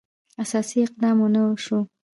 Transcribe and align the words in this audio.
اساسي 0.43 0.77
اقدام 0.85 1.17
ونه 1.21 1.43
شو. 1.63 1.77